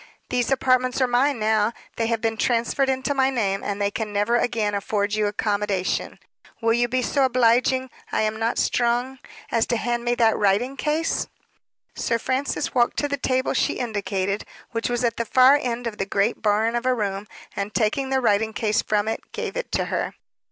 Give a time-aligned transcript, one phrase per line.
[0.29, 4.11] "These apartments are mine now; they have been transferred into my name, and they can
[4.11, 6.17] never again afford you accommodation.
[6.59, 9.19] Will you be so obliging I am not strong
[9.51, 11.27] as to hand me that writing case?"
[11.93, 15.99] Sir Francis walked to the table she indicated, which was at the far end of
[15.99, 19.71] the great barn of a room, and taking the writing case from it, gave it
[19.73, 20.15] to her.